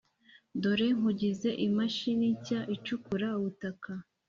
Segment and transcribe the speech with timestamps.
[0.61, 3.91] Dore nkugize imashini nshya icukura ubutaka